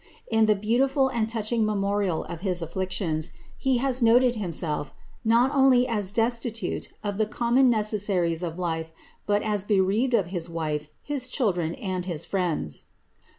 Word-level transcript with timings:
beautiful 0.61 1.09
and 1.09 1.29
touching 1.29 1.63
memorial 1.63 2.25
^ 2.29 2.41
his 2.41 2.63
afflictions, 2.63 3.33
he 3.55 3.77
has 3.77 4.01
noted 4.01 4.33
f^ 4.33 4.91
not 5.23 5.51
only 5.53 5.87
as 5.87 6.09
destitute 6.09 6.89
of 7.03 7.19
the 7.19 7.25
common 7.27 7.69
necessaries 7.69 8.41
of 8.41 8.57
life, 8.57 8.91
but 9.27 9.43
as 9.43 9.63
^ 9.65 9.77
sd 10.09 10.19
of 10.19 10.25
his 10.33 10.49
wife, 10.49 10.89
his 11.03 11.27
children, 11.27 11.75
and 11.75 12.07
his 12.07 12.25
friends. 12.25 12.85